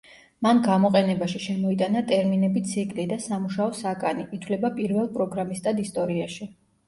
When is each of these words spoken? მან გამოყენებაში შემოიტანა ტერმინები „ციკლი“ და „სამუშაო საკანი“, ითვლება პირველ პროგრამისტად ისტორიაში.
მან 0.45 0.59
გამოყენებაში 0.67 1.41
შემოიტანა 1.43 2.01
ტერმინები 2.11 2.63
„ციკლი“ 2.71 3.05
და 3.13 3.19
„სამუშაო 3.27 3.77
საკანი“, 3.81 4.25
ითვლება 4.39 4.71
პირველ 4.81 5.11
პროგრამისტად 5.19 5.83
ისტორიაში. 5.87 6.49